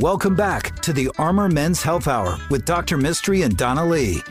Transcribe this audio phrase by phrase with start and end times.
[0.00, 2.98] Welcome back to the Armor Men's Health Hour with Dr.
[2.98, 4.22] Mistry and Donna Lee.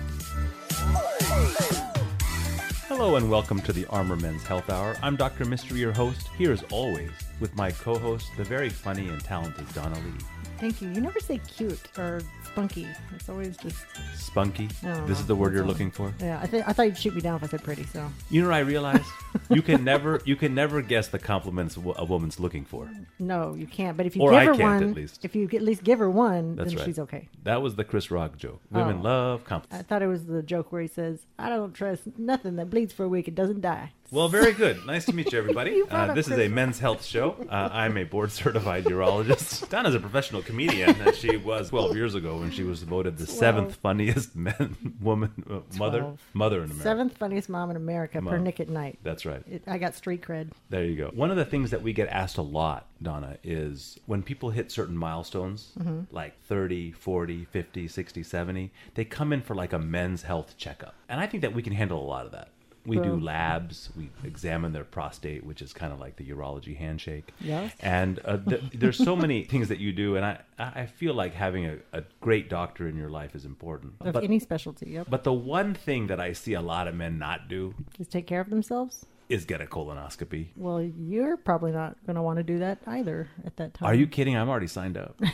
[2.87, 4.95] Hello and welcome to the Armor Men's Health Hour.
[5.01, 5.43] I'm Dr.
[5.43, 7.09] Mistry, your host, here as always
[7.39, 10.44] with my co host, the very funny and talented Donna Lee.
[10.59, 10.89] Thank you.
[10.89, 12.87] You never say cute or spunky.
[13.13, 13.77] It's always just
[14.15, 14.69] spunky.
[14.81, 15.67] No, this is the word you're all.
[15.67, 16.13] looking for.
[16.19, 17.83] Yeah, I, th- I thought you'd shoot me down if I said pretty.
[17.83, 19.05] So You know what I realized?
[19.49, 22.89] you can never you can never guess the compliments a woman's looking for.
[23.19, 23.97] no, you can't.
[23.97, 25.25] But if you Or give I her can't, one, at least.
[25.25, 26.85] if you at least give her one, That's then right.
[26.85, 27.27] she's okay.
[27.43, 28.61] That was the Chris Rock joke.
[28.71, 29.03] Women Oh.
[29.03, 29.85] love compliments.
[29.85, 32.93] I thought it was the joke where he says, "I don't trust nothing that bleeds
[32.93, 34.85] for a week and doesn't die." Well, very good.
[34.85, 35.71] Nice to meet you, everybody.
[35.75, 37.35] You Uh, this is a men's health show.
[37.49, 39.67] Uh, I'm a board certified urologist.
[39.69, 43.25] Donna's a professional comedian, and she was 12 years ago when she was voted the
[43.25, 46.83] seventh funniest men, woman, uh, mother, mother in America.
[46.83, 48.99] Seventh funniest mom in America per Nick at Night.
[49.03, 49.43] That's right.
[49.49, 50.51] It, I got street cred.
[50.69, 51.09] There you go.
[51.13, 54.71] One of the things that we get asked a lot, Donna, is when people hit
[54.71, 55.73] certain milestones,
[56.11, 60.93] like 30, 40, 50, 60, 70, they come in for like a men's health checkup.
[61.09, 62.49] And I think that we can handle a lot of that.
[62.85, 67.33] We do labs, we examine their prostate, which is kind of like the urology handshake.
[67.39, 67.73] Yes.
[67.79, 71.13] And uh, th- there's so many things that you do, and I, I I feel
[71.13, 73.93] like having a, a great doctor in your life is important.
[74.01, 75.07] Of But, any specialty, yep.
[75.09, 78.27] but the one thing that I see a lot of men not do is take
[78.27, 79.05] care of themselves.
[79.29, 80.49] is get a colonoscopy.
[80.55, 83.89] Well, you're probably not going to want to do that either at that time.
[83.89, 84.35] Are you kidding?
[84.37, 85.19] I'm already signed up.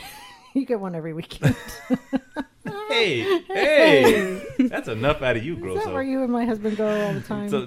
[0.54, 1.56] You get one every weekend.
[3.02, 6.86] Hey, hey, that's enough out of you, Is that where you and my husband go
[6.88, 7.48] all the time?
[7.48, 7.64] So,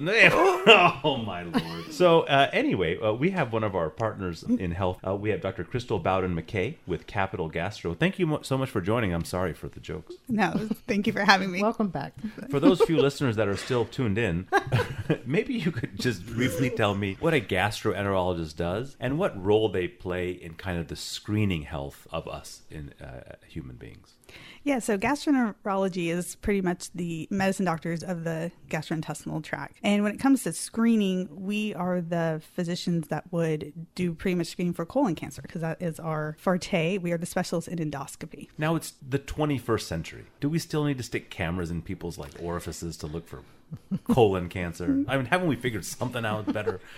[1.04, 1.92] oh my lord.
[1.92, 4.98] So uh, anyway, uh, we have one of our partners in health.
[5.06, 5.64] Uh, we have Dr.
[5.64, 7.94] Crystal Bowden McKay with Capitol Gastro.
[7.94, 9.12] Thank you mo- so much for joining.
[9.12, 10.14] I'm sorry for the jokes.
[10.28, 10.52] No,
[10.86, 11.60] thank you for having me.
[11.62, 12.14] Welcome back.
[12.50, 14.46] For those few listeners that are still tuned in,
[15.26, 19.88] maybe you could just briefly tell me what a gastroenterologist does and what role they
[19.88, 24.14] play in kind of the screening health of us in uh, human beings.
[24.64, 29.76] Yeah, so gastroenterology is pretty much the medicine doctors of the gastrointestinal tract.
[29.82, 34.48] And when it comes to screening, we are the physicians that would do pretty much
[34.48, 36.98] screening for colon cancer because that is our forte.
[36.98, 38.48] We are the specialists in endoscopy.
[38.58, 40.24] Now it's the 21st century.
[40.40, 43.42] Do we still need to stick cameras in people's like orifices to look for
[44.08, 45.04] colon cancer?
[45.08, 46.80] I mean, haven't we figured something out better?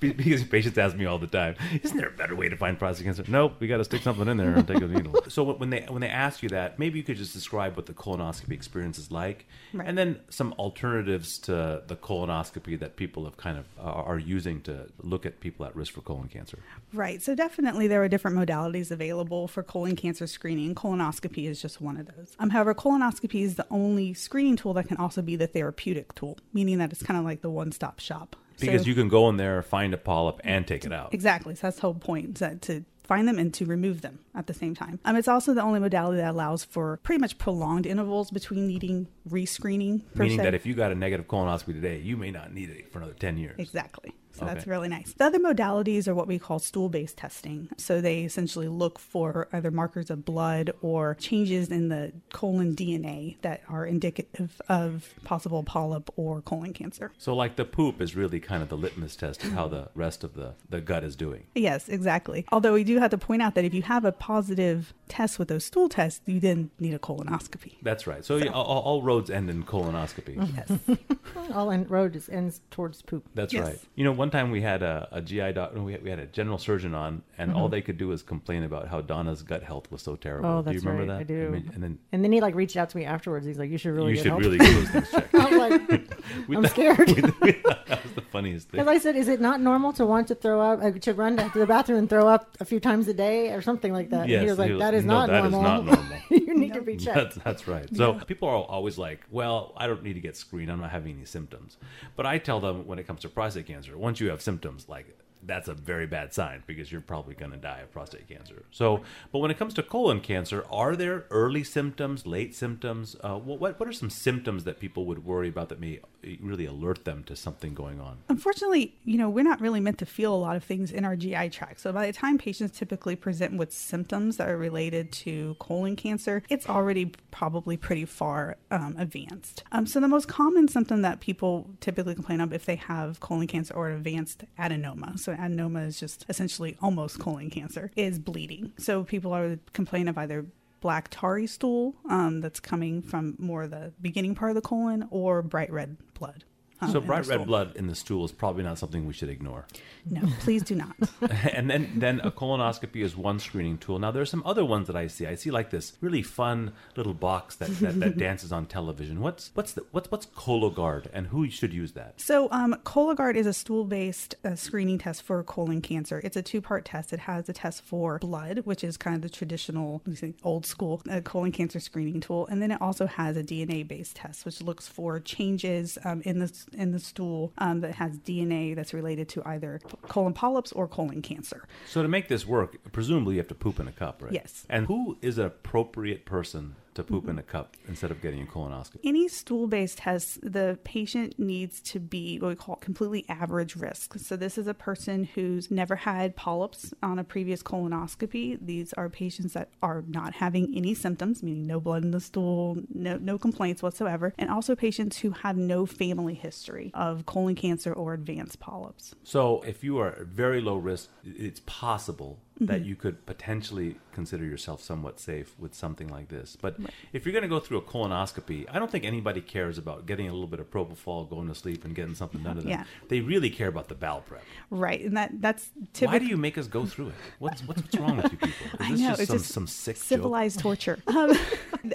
[0.00, 3.06] Because patients ask me all the time, "Isn't there a better way to find prostate
[3.06, 5.14] cancer?" Nope, we got to stick something in there and take a needle.
[5.28, 7.92] so when they when they ask you that, maybe you could just describe what the
[7.92, 9.86] colonoscopy experience is like, Right.
[9.88, 14.60] and then some alternatives to the colonoscopy that people have kind of uh, are using
[14.62, 16.58] to look at people at risk for colon cancer.
[16.92, 17.22] Right.
[17.22, 20.74] So definitely there are different modalities available for colon cancer screening.
[20.74, 22.36] Colonoscopy is just one of those.
[22.38, 26.38] Um, however, colonoscopy is the only screening tool that can also be the therapeutic tool,
[26.52, 28.36] meaning that it's kind of like the one-stop shop.
[28.58, 31.12] Because So- you can go in there, find a polyp, and take it out.
[31.12, 31.54] Exactly.
[31.54, 34.54] So that's the whole point, that to find them and to remove them at the
[34.54, 34.98] same time.
[35.04, 39.08] Um, it's also the only modality that allows for pretty much prolonged intervals between needing
[39.28, 40.02] rescreening.
[40.14, 40.44] Meaning se.
[40.44, 43.14] that if you got a negative colonoscopy today, you may not need it for another
[43.14, 43.56] 10 years.
[43.58, 44.14] Exactly.
[44.38, 45.12] So that's really nice.
[45.12, 47.68] The other modalities are what we call stool based testing.
[47.76, 53.40] So they essentially look for either markers of blood or changes in the colon DNA
[53.42, 57.12] that are indicative of possible polyp or colon cancer.
[57.18, 60.22] So, like the poop is really kind of the litmus test of how the rest
[60.24, 61.44] of the, the gut is doing.
[61.54, 62.44] Yes, exactly.
[62.52, 65.48] Although we do have to point out that if you have a positive test with
[65.48, 67.76] those stool tests, you then need a colonoscopy.
[67.82, 68.24] That's right.
[68.24, 70.36] So, yeah, all, all roads end in colonoscopy.
[70.56, 70.98] Yes.
[71.52, 73.24] All in road just ends towards poop.
[73.34, 73.64] That's Yes.
[73.64, 73.78] right.
[73.94, 76.26] You know, one time we had a, a GI doctor, we had, we had a
[76.26, 77.72] general surgeon on, and all mm-hmm.
[77.72, 80.48] they could do was complain about how Donna's gut health was so terrible.
[80.48, 81.18] Oh, do you remember right.
[81.18, 81.20] that?
[81.20, 81.50] I do.
[81.50, 83.46] mean, and then And then he like reached out to me afterwards.
[83.46, 85.34] He's like, "You should really you should help." really get those things checked.
[85.34, 85.90] I was like,
[86.48, 87.08] I'm thought- scared.
[87.08, 88.80] we- we thought that was the funniest thing.
[88.80, 91.36] Because I said, "Is it not normal to want to throw up, uh, to run
[91.36, 94.28] to the bathroom and throw up a few times a day, or something like that?"
[94.28, 95.84] Yes, and he was like, was- "That is no, not that is normal.
[95.84, 97.88] not normal." you need to be checked." That's, that's right.
[97.96, 100.70] So people are always like, well, I don't need to get screened.
[100.72, 101.76] I'm not having any symptoms.
[102.16, 105.16] But I tell them when it comes to prostate cancer, once you have symptoms, like
[105.46, 108.64] that's a very bad sign because you're probably going to die of prostate cancer.
[108.70, 109.02] So,
[109.32, 113.16] but when it comes to colon cancer, are there early symptoms, late symptoms?
[113.22, 116.00] Uh, what, what are some symptoms that people would worry about that may
[116.40, 118.18] really alert them to something going on?
[118.28, 121.16] Unfortunately, you know, we're not really meant to feel a lot of things in our
[121.16, 121.80] GI tract.
[121.80, 126.42] So by the time patients typically present with symptoms that are related to colon cancer,
[126.48, 129.62] it's already probably pretty far um, advanced.
[129.72, 133.46] Um, so the most common symptom that people typically complain of if they have colon
[133.46, 138.72] cancer or advanced adenoma, so adenoma is just essentially almost colon cancer, is bleeding.
[138.78, 140.46] So people are complaining of either
[140.80, 145.42] black tarry stool um, that's coming from more the beginning part of the colon or
[145.42, 146.44] bright red blood.
[146.80, 149.66] Um, So bright red blood in the stool is probably not something we should ignore.
[150.08, 150.94] No, please do not.
[151.52, 153.98] and then then a colonoscopy is one screening tool.
[153.98, 155.26] Now there are some other ones that I see.
[155.26, 159.20] I see like this really fun little box that, that, that dances on television.
[159.20, 162.20] What's what's the what's what's Cologuard and who should use that?
[162.20, 166.20] So, um, Cologuard is a stool-based uh, screening test for colon cancer.
[166.22, 167.12] It's a two-part test.
[167.12, 170.34] It has a test for blood, which is kind of the traditional, let me say,
[170.44, 174.44] old school uh, colon cancer screening tool, and then it also has a DNA-based test,
[174.44, 178.92] which looks for changes um, in the in the stool um, that has DNA that's
[178.92, 181.66] related to either colon polyps or colon cancer.
[181.86, 184.32] So to make this work, presumably you have to poop in a cup, right?
[184.32, 184.66] Yes.
[184.68, 188.46] And who is an appropriate person to poop in a cup instead of getting a
[188.46, 188.98] colonoscopy?
[189.04, 194.18] Any stool based test, the patient needs to be what we call completely average risk.
[194.18, 198.58] So, this is a person who's never had polyps on a previous colonoscopy.
[198.60, 202.76] These are patients that are not having any symptoms, meaning no blood in the stool,
[202.92, 207.92] no, no complaints whatsoever, and also patients who have no family history of colon cancer
[207.92, 209.14] or advanced polyps.
[209.24, 214.82] So if you are very low risk, it's possible that you could potentially consider yourself
[214.82, 216.56] somewhat safe with something like this.
[216.60, 216.76] But
[217.12, 220.28] if you're going to go through a colonoscopy, I don't think anybody cares about getting
[220.28, 222.70] a little bit of propofol, going to sleep, and getting something done to them.
[222.70, 222.84] Yeah.
[223.08, 224.42] They really care about the bowel prep.
[224.70, 225.02] Right.
[225.02, 226.18] And that that's Why typically.
[226.20, 227.14] do you make us go through it?
[227.40, 228.66] What's what's, what's wrong with you people?
[228.80, 230.04] Is I know just it's some, just some sick joke?
[230.04, 230.98] civilized torture.
[231.16, 231.32] Um,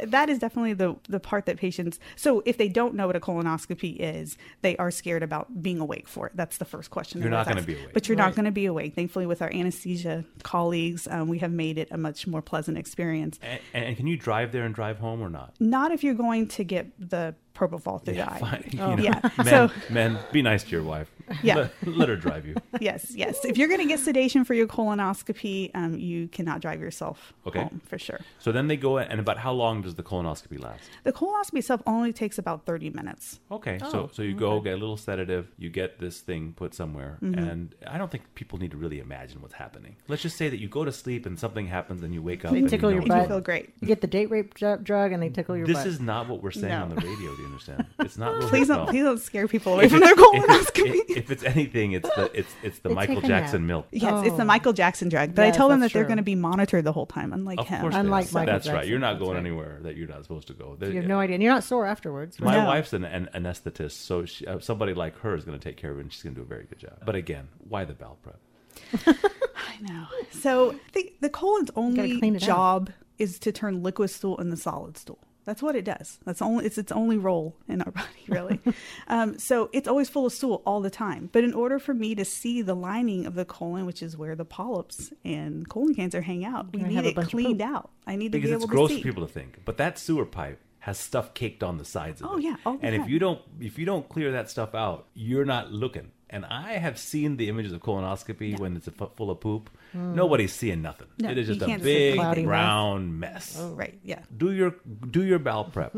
[0.04, 2.00] that is definitely the the part that patients.
[2.16, 6.08] So if they don't know what a colonoscopy is, they are scared about being awake
[6.08, 6.34] for it.
[6.36, 7.22] That's the first question.
[7.22, 7.94] You're they're not gonna be awake.
[7.94, 8.26] but you're Right.
[8.26, 8.96] not going to be awake.
[8.96, 13.40] Thankfully, with our anesthesia colleagues, um, we have made it a much more pleasant experience.
[13.42, 15.54] And, and can you drive there and drive home or not?
[15.60, 18.39] Not if you're going to get the propofol through the eye.
[18.39, 18.69] fine.
[18.71, 18.95] You Oh.
[18.95, 19.19] know, Yeah.
[19.38, 21.09] Men, So- men, be nice to your wife.
[21.44, 21.56] Yeah.
[21.56, 22.56] Let, let her drive you.
[22.81, 23.45] Yes, yes.
[23.45, 27.59] If you're going to get sedation for your colonoscopy, um, you cannot drive yourself Okay.
[27.59, 28.19] home for sure.
[28.39, 30.89] So then they go, and about how long does the colonoscopy last?
[31.03, 33.39] The colonoscopy itself only takes about 30 minutes.
[33.51, 36.74] Okay, Oh, so so you go get a little sedative, you get this thing put
[36.74, 37.39] somewhere, Mm-hmm.
[37.39, 39.95] and I don't think people need to really imagine what's happening.
[40.07, 42.51] Let's just say that you go to sleep and something happens, and you wake up.
[42.51, 43.33] They and tickle you your know And you butt.
[43.36, 43.69] feel great.
[43.80, 45.88] You get the date rape drug and they tickle your This butt.
[45.88, 46.83] is not what we're saying No.
[46.83, 47.31] on the radio.
[47.42, 47.86] Do you understand?
[48.00, 48.34] It's not.
[48.36, 51.18] Really Please don't, please don't scare people away If from their it's- if it's- colonoscopy.
[51.18, 53.88] If it's anything, it's the it's it's the They Michael Jackson milk.
[53.92, 54.46] Yes, it's the Oh.
[54.46, 55.34] Michael Jackson drug.
[55.36, 57.34] But I Yes, tell them that that's they're going to be monitored the whole time,
[57.34, 57.82] unlike Of him.
[57.82, 58.34] course, Unlike are.
[58.34, 58.88] Michael that's right.
[58.88, 59.40] You're not that's going right.
[59.40, 60.78] anywhere that you're not supposed to go.
[60.80, 61.36] you have no idea.
[61.36, 62.40] And you're not sore afterwards.
[62.40, 62.66] My No.
[62.66, 65.92] wife's an, an anesthetist, so she, uh, somebody like her is going to take care
[65.92, 66.94] of it, and she's going to do a very good job.
[67.06, 68.40] But again, why the bowel prep?
[69.08, 70.06] I know.
[70.32, 72.48] So the, the colon's only clean it out.
[72.48, 75.20] job is to turn liquid stool into solid stool.
[75.46, 76.20] That's what it does.
[76.26, 78.60] That's only it's its only role in our body, really.
[79.08, 81.30] um, so it's always full of stool all the time.
[81.32, 84.36] But in order for me to see the lining of the colon, which is where
[84.36, 87.90] the polyps and colon cancer hang out, we need have a it cleaned out.
[88.06, 88.52] I need to be able to see.
[88.52, 89.60] because it's gross for people to think.
[89.66, 92.44] But that sewer pipe has stuff caked on the sides of Oh, it.
[92.44, 95.46] yeah, all the and if you don't if you don't clear that stuff out, you're
[95.46, 96.12] not looking.
[96.33, 99.69] And I have seen the images of colonoscopy when it's full of poop.
[99.94, 101.07] Nobody's seeing nothing.
[101.19, 102.48] No, it is just a big Cloudy mess.
[102.48, 103.57] brown mess.
[103.60, 104.00] Right?
[104.04, 104.19] Yeah.
[104.36, 104.75] Do your
[105.10, 105.94] do your bowel prep.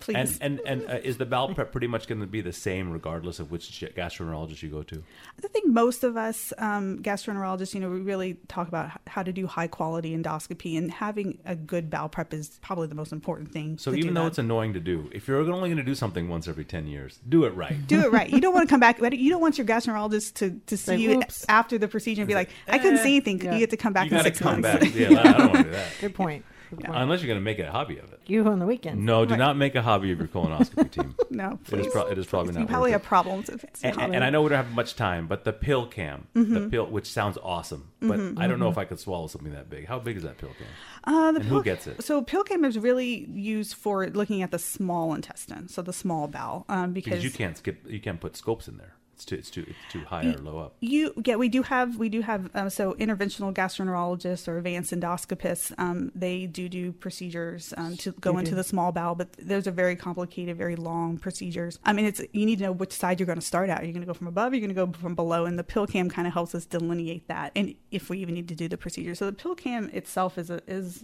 [0.00, 0.38] Please.
[0.40, 2.90] And and, and uh, is the bowel prep pretty much going to be the same
[2.92, 5.02] regardless of which gastroenterologist you go to?
[5.44, 9.32] I think most of us um, gastroenterologists, you know, we really talk about how to
[9.32, 13.50] do high quality endoscopy, and having a good bowel prep is probably the most important
[13.52, 13.76] thing.
[13.78, 14.26] So to even do though that.
[14.28, 17.18] it's annoying to do, if you're only going to do something once every ten years,
[17.28, 17.86] do it right.
[17.88, 18.30] do it right.
[18.30, 19.00] You don't want to come back.
[19.00, 22.28] You don't want your gastroenterologist to, to see Say, you "Whoops." after the procedure and
[22.28, 23.52] be like, "I couldn't Eh, see anything." yeah.
[23.54, 24.84] You get to come back you in got to six come months.
[24.84, 24.94] back.
[24.94, 25.86] Yeah, I don't want to do that.
[26.00, 26.44] Good point.
[26.84, 26.86] Point.
[26.94, 28.20] Unless you're going to make it a hobby of it.
[28.26, 29.04] You on the weekend.
[29.04, 29.38] No, do Right.
[29.38, 31.14] not make a hobby of your colonoscopy team.
[31.30, 31.86] no, please.
[31.86, 32.68] is, pro- it is probably not.
[32.68, 35.26] probably have problems if it's And, and, and I know we don't have much time,
[35.26, 36.54] but the pill cam, Mm-hmm.
[36.54, 39.68] the pill, which sounds awesome, but I don't know if I could swallow something that
[39.70, 39.86] big.
[39.86, 40.66] How big is that pill cam?
[41.04, 42.02] Uh, the and who pill- gets it?
[42.04, 46.28] So pill cam is really used for looking at the small intestine, so the small
[46.28, 48.94] bowel, um, because, Because you can't skip, you can't put scopes in there.
[49.18, 50.76] It's too, it's too, it's too high or low up.
[50.78, 55.72] You yeah, we do have we do have um, so interventional gastroenterologists or advanced endoscopists.
[55.76, 59.66] Um, they do do procedures um, to go They into the small bowel, but those
[59.66, 61.80] are very complicated, very long procedures.
[61.84, 63.82] I mean, it's you need to know which side you're going to start at.
[63.82, 64.52] Are you going to go from above?
[64.52, 66.64] Or you're going to go from below, and the pill cam kind of helps us
[66.64, 69.16] delineate that, and if we even need to do the procedure.
[69.16, 71.02] So the pill cam itself is a is.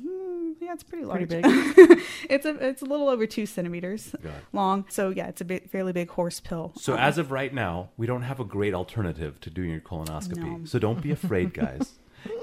[0.65, 1.29] Yeah, it's pretty large.
[1.29, 2.01] Pretty big.
[2.31, 4.15] it's a it's a little over two centimeters
[4.53, 4.85] long.
[4.89, 6.73] So yeah, it's a bit, fairly big horse pill.
[6.77, 9.81] So Um, as of right now, we don't have a great alternative to doing your
[9.81, 10.59] colonoscopy.
[10.61, 10.65] No.
[10.65, 11.93] So don't be afraid, guys.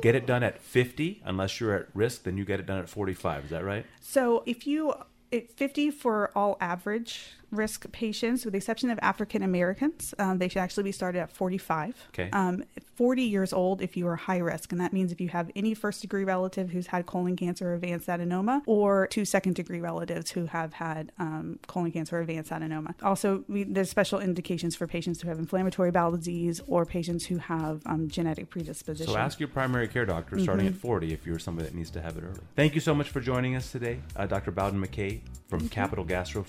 [0.02, 1.22] get it done at 50.
[1.26, 3.46] Unless you're at risk, then you get it done at 45.
[3.46, 3.86] Is that right?
[4.00, 4.94] So if you
[5.32, 10.48] it 50 for all average risk patients, with the exception of African Americans, um, they
[10.48, 12.08] should actually be started at 45.
[12.10, 12.30] Okay.
[12.32, 12.64] Um,
[12.96, 15.74] 40 years old if you are high risk, and that means if you have any
[15.74, 20.32] first degree relative who's had colon cancer or advanced adenoma, or two second degree relatives
[20.32, 22.94] who have had um, colon cancer or advanced adenoma.
[23.02, 27.38] Also, we, there's special indications for patients who have inflammatory bowel disease or patients who
[27.38, 29.12] have um, genetic predisposition.
[29.12, 32.02] So ask your primary care doctor starting at 40 if you're somebody that needs to
[32.02, 32.40] have it early.
[32.56, 34.00] Thank you so much for joining us today.
[34.16, 34.52] Uh, Dr.
[34.52, 36.44] Bowden McKay from Capitol Gastro,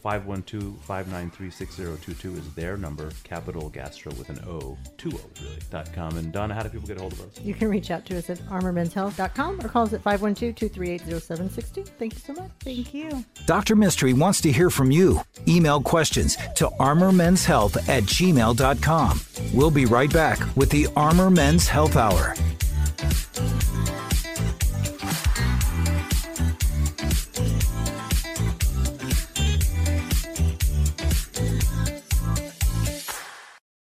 [0.93, 3.11] 512-593-6022 is their number.
[3.25, 6.17] Capitol Gastro with an O, two O's really, dot com.
[6.17, 7.41] And Donna, how do people get a hold of us?
[7.41, 11.89] You can reach out to us at armormenshealth.com or call us at 512-238-0760.
[11.99, 12.51] Thank you so much.
[12.61, 13.25] Thank you.
[13.47, 13.77] Dr.
[13.77, 15.21] Mistry wants to hear from you.
[15.49, 19.21] Email questions to armormenshealth at gmail.com.
[19.55, 22.35] We'll be right back with the Armor Men's Health Hour.